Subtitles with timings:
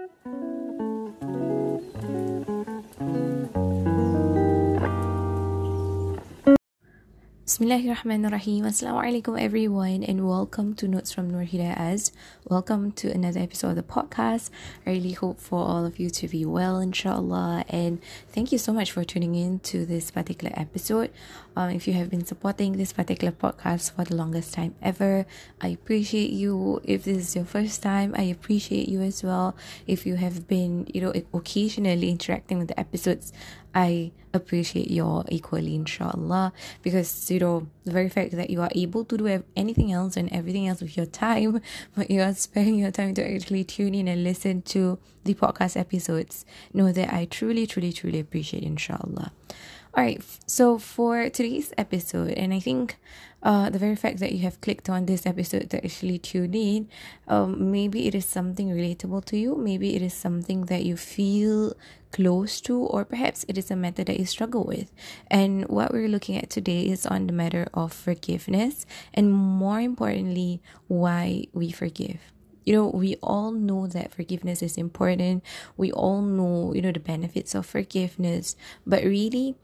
[0.00, 0.59] Música
[7.60, 8.64] Bismillahirrahmanirrahim.
[8.64, 12.10] Assalamu alaikum everyone and welcome to Notes from Nur Hidayah
[12.48, 14.48] Welcome to another episode of the podcast.
[14.86, 18.00] I really hope for all of you to be well inshallah and
[18.32, 21.12] thank you so much for tuning in to this particular episode.
[21.54, 25.26] Um, if you have been supporting this particular podcast for the longest time ever,
[25.60, 26.80] I appreciate you.
[26.84, 29.54] If this is your first time, I appreciate you as well.
[29.86, 33.34] If you have been, you know, occasionally interacting with the episodes,
[33.74, 36.52] I appreciate your equally, inshallah.
[36.82, 37.49] Because, you know,
[37.84, 40.96] the very fact that you are able to do anything else and everything else with
[40.96, 41.60] your time,
[41.96, 45.76] but you are sparing your time to actually tune in and listen to the podcast
[45.76, 49.32] episodes, know that I truly, truly, truly appreciate, inshallah.
[49.92, 52.96] All right, so for today's episode, and I think
[53.42, 56.88] uh, the very fact that you have clicked on this episode to actually tune in,
[57.28, 61.74] um, maybe it is something relatable to you, maybe it is something that you feel
[62.12, 64.92] close to, or perhaps it is a matter that you struggle with.
[65.28, 70.60] And what we're looking at today is on the matter of forgiveness, and more importantly,
[70.88, 72.20] why we forgive.
[72.64, 75.42] You know we all know that forgiveness is important.
[75.76, 78.54] We all know you know the benefits of forgiveness.
[78.86, 79.56] But really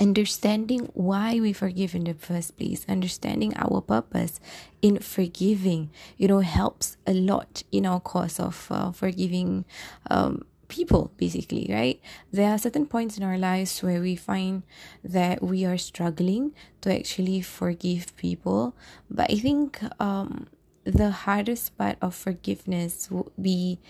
[0.00, 2.84] understanding why we forgive in the first place.
[2.88, 4.40] Understanding our purpose
[4.82, 9.64] in forgiving you know helps a lot in our cause of uh, forgiving
[10.10, 12.00] um, people basically right?
[12.32, 14.62] There are certain points in our lives where we find
[15.02, 16.52] that we are struggling
[16.84, 18.76] to actually forgive people
[19.10, 20.46] but i think um,
[20.84, 23.80] the hardest part of forgiveness would be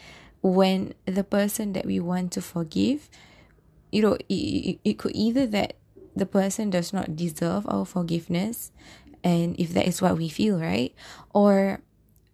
[0.43, 3.11] when the person that we want to forgive
[3.91, 5.75] you know it, it could either that
[6.17, 8.71] the person does not deserve our forgiveness
[9.23, 10.95] and if that is what we feel right?
[11.33, 11.81] Or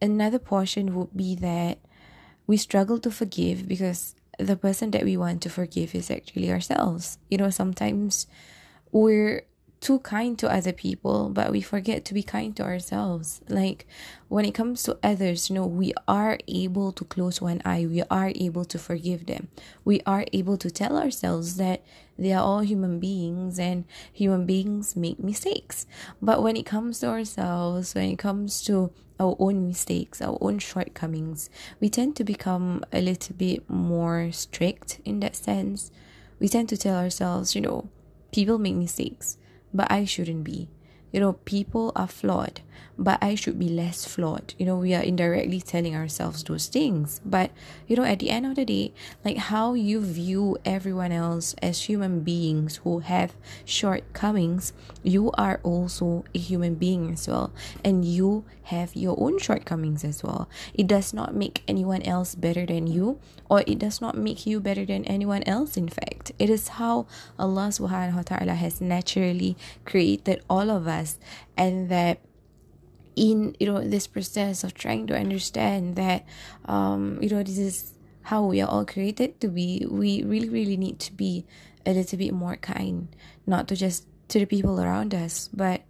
[0.02, 1.78] another portion would be that
[2.46, 7.18] we struggle to forgive because the person that we want to forgive is actually ourselves.
[7.30, 8.26] You know sometimes
[8.90, 9.42] we're
[9.80, 13.40] too kind to other people, but we forget to be kind to ourselves.
[13.48, 13.86] Like
[14.28, 18.02] when it comes to others, you know, we are able to close one eye, we
[18.10, 19.48] are able to forgive them.
[19.84, 21.82] We are able to tell ourselves that
[22.18, 25.86] they are all human beings and human beings make mistakes.
[26.20, 30.58] But when it comes to ourselves, when it comes to our own mistakes, our own
[30.58, 31.48] shortcomings,
[31.80, 35.90] we tend to become a little bit more strict in that sense.
[36.38, 37.88] We tend to tell ourselves, you know,
[38.30, 39.38] people make mistakes
[39.72, 40.68] but I shouldn't be.
[41.12, 42.60] You know, people are flawed,
[42.98, 44.54] but I should be less flawed.
[44.58, 47.20] You know, we are indirectly telling ourselves those things.
[47.24, 47.50] But,
[47.88, 48.92] you know, at the end of the day,
[49.24, 53.34] like how you view everyone else as human beings who have
[53.64, 54.72] shortcomings,
[55.02, 57.52] you are also a human being as well.
[57.84, 60.48] And you have your own shortcomings as well.
[60.74, 63.18] It does not make anyone else better than you,
[63.48, 66.30] or it does not make you better than anyone else, in fact.
[66.38, 67.06] It is how
[67.36, 70.99] Allah subhanahu wa ta'ala has naturally created all of us,
[71.56, 72.20] and that
[73.16, 76.24] in you know this process of trying to understand that
[76.66, 80.76] um you know this is how we are all created to be we really really
[80.76, 81.44] need to be
[81.86, 83.08] a little bit more kind
[83.46, 85.82] not to just to the people around us but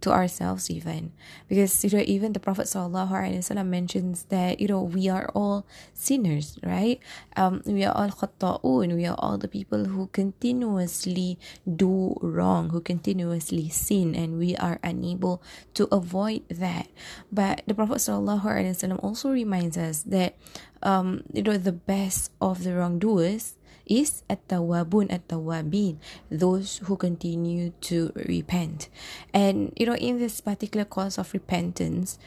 [0.00, 1.12] to ourselves even.
[1.48, 5.28] Because you know even the prophet sallallahu alaihi wasallam mentions that you know we are
[5.34, 7.00] all sinners right?
[7.36, 8.96] Um we are all khata'un.
[8.96, 14.80] We are all the people who continuously do wrong who continuously sin and we are
[14.82, 15.42] unable
[15.74, 16.88] to avoid that.
[17.30, 20.36] But the prophet sallallahu alaihi wasallam also reminds us that
[20.82, 23.59] um you know the best of the wrongdoers
[23.90, 25.98] is at-tawabun at-tawabin
[26.30, 28.88] those who continue to repent.
[29.34, 32.18] And you know in this particular cause of repentance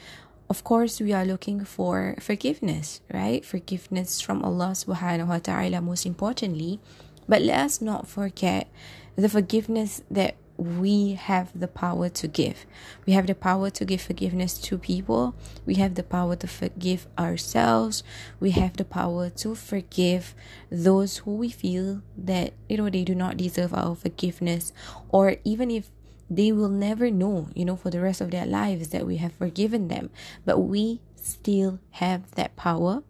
[0.50, 3.42] of course we are looking for forgiveness right?
[3.44, 6.78] Forgiveness from Allah subhanahu wa ta'ala most importantly.
[7.26, 8.68] But let us not forget
[9.16, 12.64] the forgiveness that we have the power to give.
[13.06, 15.34] We have the power to give forgiveness to people.
[15.66, 18.04] We have the power to forgive ourselves.
[18.38, 20.34] We have the power to forgive
[20.70, 24.72] those who we feel that, you know, they do not deserve our forgiveness.
[25.08, 25.90] Or even if
[26.30, 29.32] they will never know, you know, for the rest of their lives that we have
[29.32, 30.10] forgiven them.
[30.44, 33.02] But we still have that power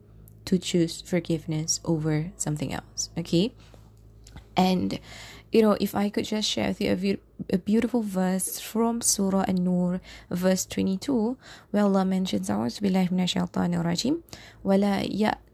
[0.46, 3.10] to choose forgiveness over something else.
[3.18, 3.52] Okay?
[4.56, 4.98] And
[5.54, 7.18] you know, if I could just share with you a,
[7.52, 10.00] a beautiful verse from Surah An-Nur,
[10.30, 11.36] verse 22,
[11.70, 14.20] where Allah mentions, أعوذ بالله من الشيطان الرجيم
[14.64, 15.02] ولا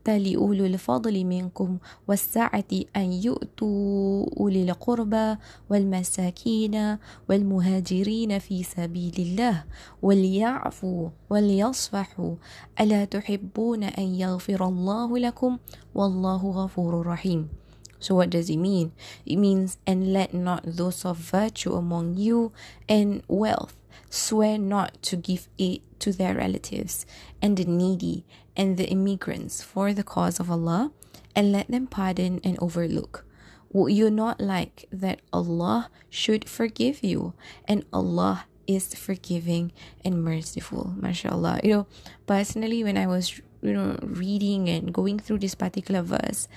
[0.09, 1.79] لأولو الفضل منكم
[2.09, 5.37] والسعة أن يؤتوا أولي القربى
[5.71, 6.97] والمساكين
[7.29, 9.65] والمهاجرين في سبيل الله
[10.03, 12.35] وليعفوا وليصفحوا
[12.81, 15.59] ألا تحبون أن يغفر الله لكم
[15.95, 17.60] والله غفور رحيم
[18.01, 18.93] So what does it mean?
[19.25, 22.53] It means, and let not those of virtue among you
[22.89, 23.77] and wealth
[24.09, 27.07] swear not to give aid to their relatives
[27.41, 28.25] and the needy
[28.57, 30.91] and the immigrants for the cause of Allah,
[31.37, 33.25] and let them pardon and overlook.
[33.73, 37.35] Would you not like that Allah should forgive you?
[37.67, 39.73] And Allah is forgiving
[40.05, 40.95] and merciful.
[40.99, 41.63] MashaAllah.
[41.63, 41.87] You know,
[42.27, 46.49] personally, when I was, you know, reading and going through this particular verse,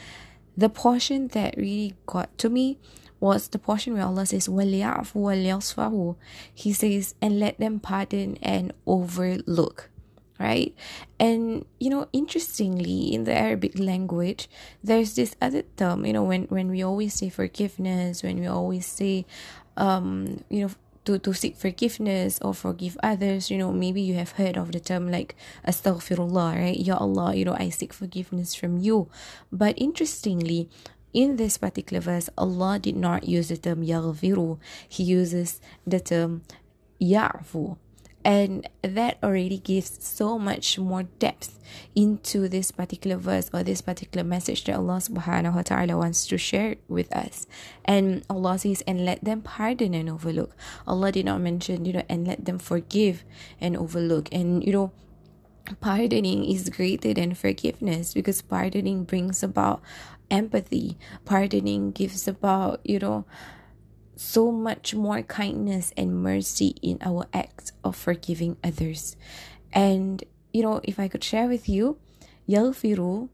[0.57, 2.79] the portion that really got to me
[3.21, 6.17] was the portion where Allah says, وَلْيَعْفُوا وَلْيَصْفَحُوا
[6.55, 9.91] He says, and let them pardon and overlook.
[10.39, 10.73] Right?
[11.19, 14.49] And, you know, interestingly, in the Arabic language,
[14.85, 18.87] there's this other term, you know, when, when we always say forgiveness, when we always
[18.87, 19.27] say,
[19.77, 20.71] um, you know,
[21.06, 24.80] to, to seek forgiveness or forgive others, you know, maybe you have heard of the
[24.80, 25.36] term like
[25.68, 26.80] astaghfirullah, right?
[26.80, 29.10] Ya Allah, you know, I seek forgiveness from you.
[29.52, 30.70] But interestingly,
[31.14, 34.60] in this particular verse, Allah did not use the term yaghfiru.
[34.88, 36.42] He uses the term
[37.00, 37.78] ya'fu.
[38.26, 41.60] And that already gives so much more depth
[41.96, 46.38] into this particular verse or this particular message that Allah subhanahu wa ta'ala wants to
[46.38, 47.48] share with us.
[47.84, 50.56] And Allah says, and let them pardon and overlook.
[50.88, 53.26] Allah did not mention, you know, and let them forgive
[53.60, 54.30] and overlook.
[54.32, 54.92] And, you know,
[55.80, 59.82] pardoning is greater than forgiveness because pardoning brings about
[60.30, 63.26] empathy pardoning gives about you know
[64.16, 69.16] so much more kindness and mercy in our act of forgiving others
[69.72, 71.98] and you know if i could share with you
[72.48, 73.30] yaghfiru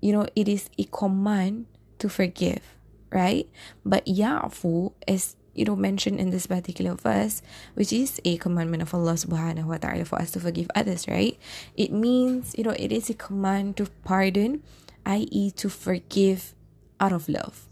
[0.00, 1.66] you know it is a command
[1.98, 2.62] to forgive
[3.10, 3.48] right
[3.84, 7.42] but yafu is you know mentioned in this particular verse
[7.74, 11.36] which is a commandment of Allah subhanahu wa ta'ala for us to forgive others right
[11.74, 14.62] it means you know it is a command to pardon
[15.08, 16.54] i.e., to forgive
[17.00, 17.67] out of love.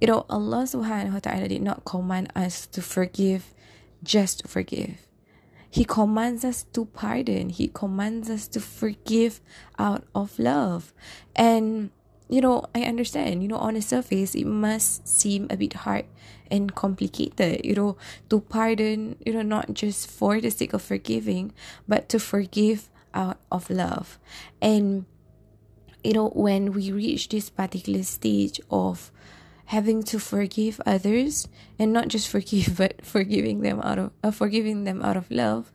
[0.00, 3.54] You know, Allah subhanahu wa ta'ala did not command us to forgive
[4.02, 5.06] just to forgive.
[5.70, 7.48] He commands us to pardon.
[7.48, 9.40] He commands us to forgive
[9.78, 10.92] out of love.
[11.34, 11.90] And,
[12.28, 16.06] you know, I understand, you know, on the surface, it must seem a bit hard
[16.50, 17.96] and complicated, you know,
[18.30, 21.52] to pardon, you know, not just for the sake of forgiving,
[21.88, 24.18] but to forgive out of love.
[24.62, 25.06] And
[26.04, 29.10] you know, when we reach this particular stage of
[29.66, 34.84] having to forgive others and not just forgive but forgiving them out of uh, forgiving
[34.84, 35.72] them out of love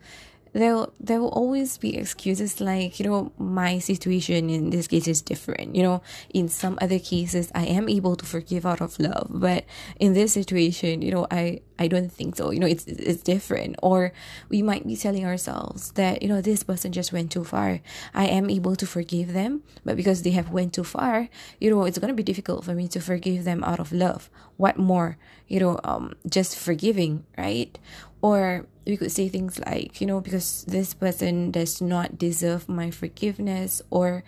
[0.54, 5.22] there there will always be excuses like you know my situation in this case is
[5.22, 5.75] different.
[5.75, 6.01] You know
[6.34, 9.66] in some other cases i am able to forgive out of love but
[10.00, 12.51] in this situation you know i i don't think so.
[12.51, 13.75] You know it's it's different.
[13.81, 14.12] Or
[14.50, 17.80] we might be telling ourselves that you know this person just went too far.
[18.13, 21.30] I am able to forgive them but because they have went too far
[21.60, 24.30] you know it's going to be difficult for me to forgive them out of love.
[24.57, 25.18] What more?
[25.48, 27.78] You know um just forgiving right
[28.21, 32.92] or we could say things like, you know, because this person does not deserve my
[32.92, 34.24] forgiveness or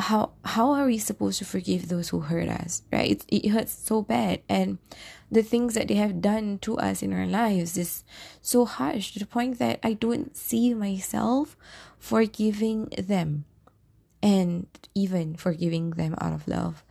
[0.00, 3.10] how how are we supposed to forgive those who hurt us right?
[3.10, 4.42] It, it hurts so bad.
[4.48, 4.78] And
[5.30, 8.04] the things that they have done to us in our lives is
[8.40, 11.54] so harsh to the point that i don't see myself
[11.98, 13.44] forgiving them
[14.22, 16.84] and even forgiving them out of love.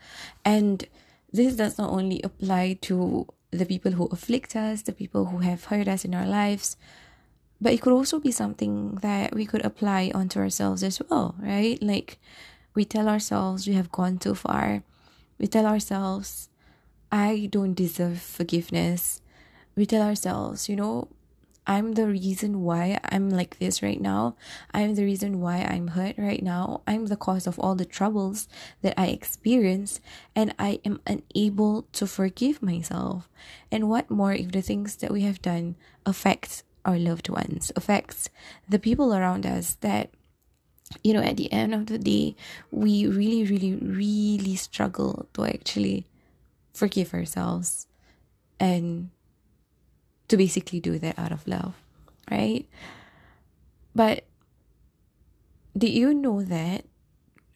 [0.45, 0.85] And
[1.31, 5.65] this does not only apply to the people who afflict us, the people who have
[5.65, 6.77] hurt us in our lives.
[7.59, 11.81] But it could also be something that we could apply onto ourselves as well, right?
[11.81, 12.19] Like
[12.75, 14.83] we tell ourselves we have gone too far.
[15.39, 16.49] We tell ourselves,
[17.11, 19.21] I don't deserve forgiveness.
[19.75, 21.07] We tell ourselves, you know,
[21.67, 24.37] I'm the reason why I'm like this right now.
[24.73, 26.81] I'm the reason why I'm hurt right now.
[26.87, 28.47] I'm the cause of all the troubles
[28.81, 29.99] that I experience,
[30.33, 33.29] and I am unable to forgive myself.
[33.69, 38.29] And what more if the things that we have done affect our loved ones, affects
[38.69, 40.09] the people around us that
[41.03, 42.33] you know, at the end of the day,
[42.71, 46.05] we really, really, really struggle to actually
[46.73, 47.87] forgive ourselves
[48.57, 49.09] and
[50.27, 51.75] to basically do that out of love,
[52.29, 52.67] right?
[53.95, 54.25] But
[55.77, 56.85] did you know that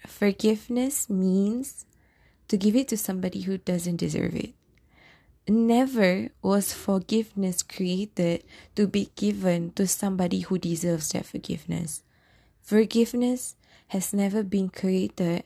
[0.07, 1.85] forgiveness means
[2.47, 4.53] to give it to somebody who doesn't deserve it?
[5.47, 8.43] Never was forgiveness created
[8.75, 12.03] to be given to somebody who deserves that forgiveness.
[12.61, 13.55] Forgiveness
[13.87, 15.43] has never been created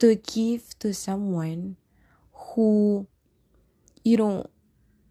[0.00, 1.76] to give to someone
[2.32, 3.06] who,
[4.02, 4.46] you know,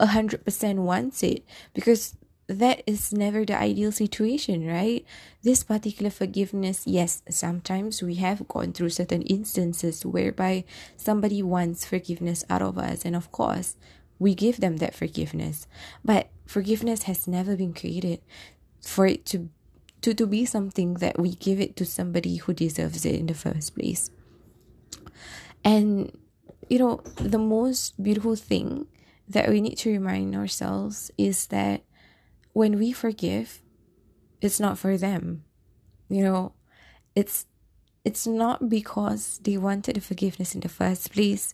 [0.04, 2.18] a hundred percent wants it because
[2.48, 5.06] that is never the ideal situation, right?
[5.44, 10.66] This particular forgiveness, yes, sometimes we have gone through certain instances whereby
[10.98, 13.78] somebody wants forgiveness out of us, and of course,
[14.20, 15.68] we give them that forgiveness.
[16.04, 18.20] But forgiveness has never been created
[18.82, 19.50] for it to
[20.02, 23.34] to, to be something that we give it to somebody who deserves it in the
[23.34, 24.12] first place.
[25.64, 26.12] And
[26.68, 28.88] you know, the most beautiful thing
[29.28, 31.84] that we need to remind ourselves is that
[32.54, 33.62] when we forgive,
[34.42, 35.44] it's not for them.
[36.10, 36.54] You know,
[37.16, 37.46] it's
[38.04, 41.54] it's not because they wanted the forgiveness in the first place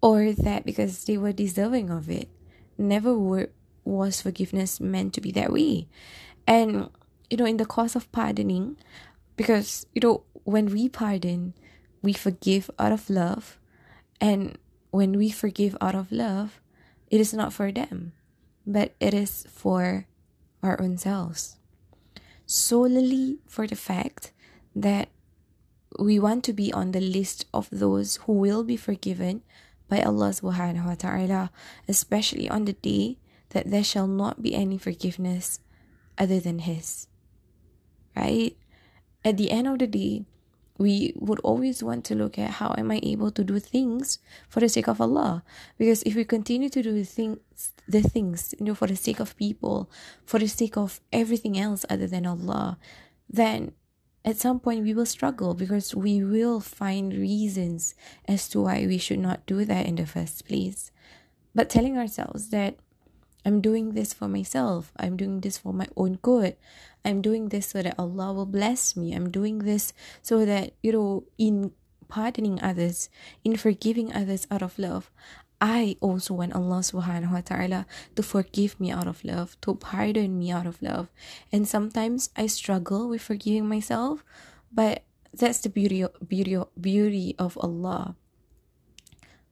[0.00, 2.28] or that because they were deserving of it.
[2.76, 3.50] Never were,
[3.84, 5.88] was forgiveness meant to be that way.
[6.46, 6.90] And
[7.30, 8.76] you know, in the course of pardoning,
[9.36, 11.54] because you know, when we pardon,
[12.02, 13.58] we forgive out of love,
[14.20, 14.56] and
[14.90, 16.60] when we forgive out of love,
[17.10, 18.12] it is not for them,
[18.66, 20.06] but it is for
[20.62, 21.56] our own selves.
[22.46, 24.32] Solely for the fact
[24.74, 25.08] that
[25.98, 29.42] we want to be on the list of those who will be forgiven
[29.88, 31.50] by Allah subhanahu wa ta'ala,
[31.88, 33.16] especially on the day
[33.50, 35.60] that there shall not be any forgiveness
[36.18, 37.08] other than His.
[38.14, 38.56] Right?
[39.24, 40.26] At the end of the day,
[40.78, 44.60] we would always want to look at how am I able to do things for
[44.60, 45.42] the sake of Allah.
[45.76, 47.38] Because if we continue to do the things
[47.88, 49.90] the things, you know, for the sake of people,
[50.24, 52.78] for the sake of everything else other than Allah,
[53.28, 53.72] then
[54.24, 57.94] at some point we will struggle because we will find reasons
[58.26, 60.92] as to why we should not do that in the first place.
[61.54, 62.76] But telling ourselves that
[63.48, 64.92] I'm doing this for myself.
[65.00, 66.60] I'm doing this for my own good.
[67.02, 69.16] I'm doing this so that Allah will bless me.
[69.16, 71.72] I'm doing this so that, you know, in
[72.12, 73.08] pardoning others,
[73.44, 75.10] in forgiving others out of love,
[75.64, 77.86] I also want Allah subhanahu wa ta'ala
[78.16, 81.08] to forgive me out of love, to pardon me out of love.
[81.50, 84.22] And sometimes I struggle with forgiving myself,
[84.68, 88.12] but that's the beauty beauty beauty of Allah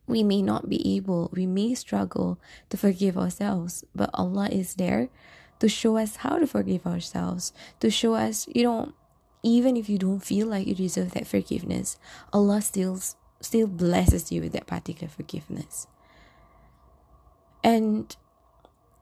[0.06, 2.38] we may not be able, we may struggle
[2.70, 5.08] to forgive ourselves, but Allah is there
[5.58, 8.92] to show us how to forgive ourselves, to show us, you know,
[9.42, 11.98] even if you don't feel like you deserve that forgiveness,
[12.32, 13.00] Allah still
[13.40, 15.86] still blesses you with that particular forgiveness.
[17.62, 18.14] And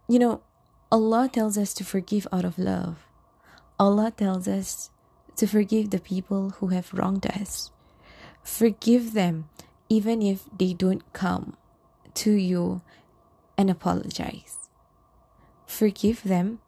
[0.09, 0.43] you know,
[0.93, 3.07] Allah tells us to forgive out of love.
[3.79, 4.91] Allah tells us
[5.37, 7.71] to forgive the people who have wronged us.
[8.43, 9.49] Forgive them
[9.89, 11.57] even if they don't come
[12.15, 12.83] to you
[13.57, 14.69] and apologize.
[15.67, 16.61] Forgive them,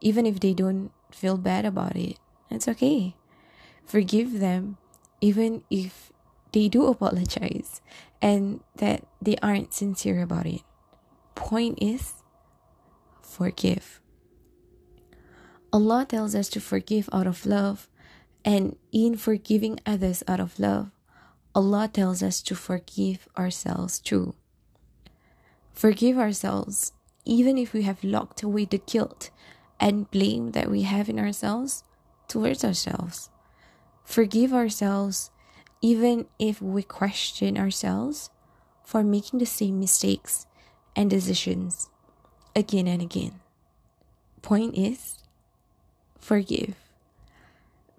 [0.00, 2.18] even if they don't feel bad about it.
[2.50, 3.16] It's okay.
[3.84, 4.78] Forgive them,
[5.20, 6.12] even if
[6.52, 7.80] they do apologize
[8.20, 10.62] and that they aren't sincere about it.
[11.34, 12.14] Point is,
[13.20, 14.00] forgive.
[15.72, 17.88] Allah tells us to forgive out of love,
[18.44, 20.90] and in forgiving others out of love,
[21.54, 24.34] Allah tells us to forgive ourselves too.
[25.72, 26.92] Forgive ourselves
[27.24, 29.30] even if we have locked away the guilt
[29.78, 31.84] and blame that we have in ourselves
[32.28, 33.30] towards ourselves.
[34.04, 35.30] Forgive ourselves
[35.80, 38.30] even if we question ourselves
[38.84, 40.46] for making the same mistakes
[40.96, 41.90] and decisions
[42.54, 43.40] again and again.
[44.40, 45.18] Point is,
[46.18, 46.76] forgive.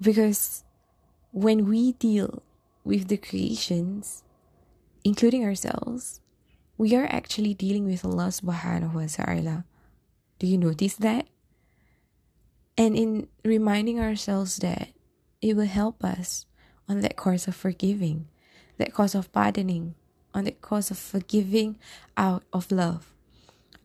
[0.01, 0.63] Because
[1.31, 2.43] when we deal
[2.83, 4.23] with the creations,
[5.03, 6.19] including ourselves,
[6.77, 9.65] we are actually dealing with Allah subhanahu wa ta'ala.
[10.39, 11.27] Do you notice that?
[12.77, 14.89] And in reminding ourselves that
[15.41, 16.45] it will help us
[16.89, 18.27] on that course of forgiving,
[18.77, 19.95] that course of pardoning,
[20.33, 21.77] on that course of forgiving
[22.17, 23.13] out of love.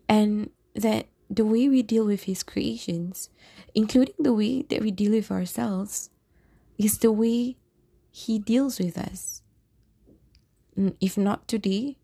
[0.09, 3.29] And that the way we deal with His creations,
[3.75, 6.09] including the way that we deal with ourselves,
[6.79, 7.58] is the way
[8.19, 9.43] he deals with us.
[10.77, 11.99] Mm, if not today,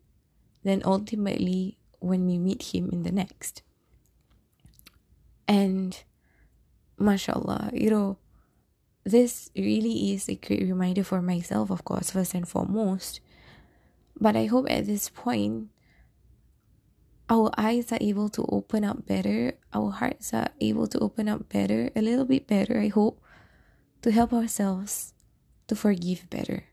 [0.63, 3.63] then ultimately when we meet Him in the next.
[5.49, 5.99] And
[6.97, 8.19] mashallah, you know,
[9.03, 13.21] this really is a great reminder for myself, of course, first and foremost.
[14.19, 15.69] But I hope at this point,
[17.29, 21.49] our eyes are able to open up better, our hearts are able to open up
[21.49, 23.21] better, a little bit better, I hope,
[24.03, 25.14] to help ourselves
[25.69, 26.65] to forgive better.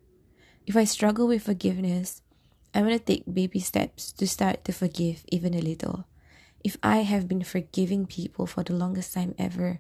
[0.65, 2.21] If I struggle with forgiveness,
[2.74, 6.05] I'm going to take baby steps to start to forgive even a little.
[6.63, 9.79] If I have been forgiving people for the longest time ever,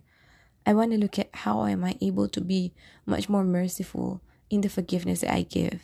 [0.65, 2.73] I want to look at how am I able to be
[3.05, 5.81] much more merciful in the forgiveness that I give.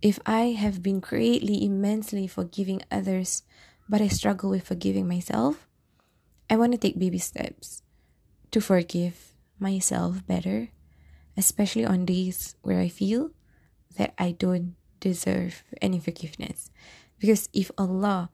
[0.00, 3.42] If I have been greatly, immensely forgiving others,
[3.88, 5.68] but I struggle with forgiving myself,
[6.48, 7.82] I want to take baby steps
[8.50, 10.70] to forgive myself better,
[11.36, 13.30] especially on days where I feel
[13.96, 16.70] that I don't deserve any forgiveness.
[17.18, 18.30] Because if Allah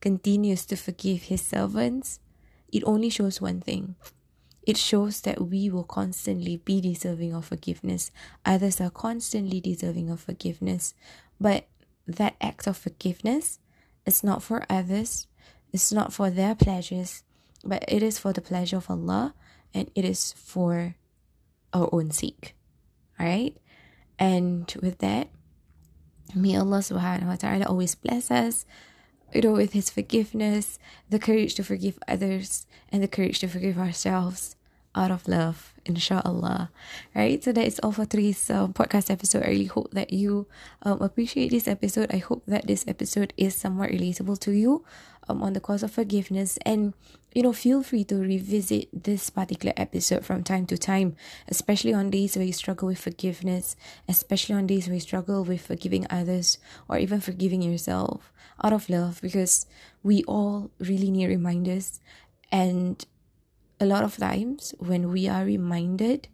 [0.00, 2.20] continues to forgive His servants,
[2.72, 3.96] it only shows one thing.
[4.66, 8.10] It shows that we will constantly be deserving of forgiveness.
[8.44, 10.94] Others are constantly deserving of forgiveness.
[11.40, 11.68] But
[12.06, 13.60] that act of forgiveness
[14.04, 15.26] is not for others,
[15.72, 17.24] it's not for their pleasures,
[17.64, 19.34] but it is for the pleasure of Allah
[19.74, 20.96] and it is for
[21.72, 22.54] our own sake.
[23.20, 23.56] Alright?
[24.18, 25.28] And with that,
[26.34, 28.66] may Allah subhanahu wa ta'ala always bless us
[29.32, 33.78] you know, with His forgiveness, the courage to forgive others, and the courage to forgive
[33.78, 34.56] ourselves
[34.94, 36.70] out of love, inshallah.
[37.14, 37.42] Right?
[37.42, 39.44] So that is all for today's um, podcast episode.
[39.44, 40.46] I really hope that you
[40.82, 42.12] um, appreciate this episode.
[42.12, 44.84] I hope that this episode is somewhat relatable to you
[45.28, 46.58] um, on the cause of forgiveness.
[46.64, 46.94] And,
[47.34, 51.14] you know, feel free to revisit this particular episode from time to time,
[51.48, 53.76] especially on days where you struggle with forgiveness,
[54.08, 58.32] especially on days where you struggle with forgiving others or even forgiving yourself
[58.64, 59.66] out of love, because
[60.02, 62.00] we all really need reminders.
[62.50, 63.04] And
[63.80, 66.28] a lot of times when we are reminded,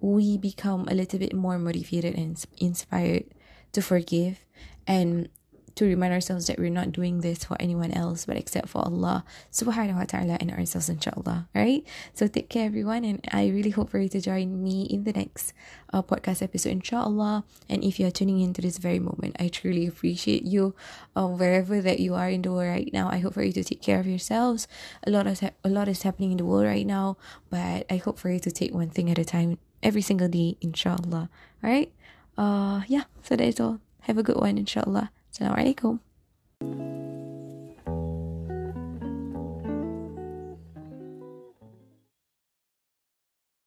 [0.00, 3.24] we become a little bit more motivated and inspired
[3.72, 4.44] to forgive.
[4.86, 5.28] And
[5.76, 9.24] to remind ourselves that we're not doing this for anyone else but except for Allah
[9.52, 11.84] subhanahu wa ta'ala and ourselves inshallah right?
[12.14, 15.12] So take care everyone and I really hope for you to join me in the
[15.12, 15.52] next
[15.92, 17.44] uh, podcast episode inshallah.
[17.68, 20.74] And if you're tuning into this very moment I truly appreciate you
[21.16, 23.08] uh, wherever that you are in the world right now.
[23.10, 24.68] I hope for you to take care of yourselves.
[25.06, 27.16] A lot of ha- a lot is happening in the world right now
[27.48, 30.56] but I hope for you to take one thing at a time every single day
[30.60, 31.30] inshallah
[31.62, 31.92] all right?
[32.36, 33.80] Uh yeah so that is all.
[34.08, 36.02] Have a good one inshallah Assalamualaikum.